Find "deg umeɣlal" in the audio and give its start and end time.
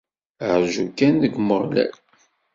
1.23-1.93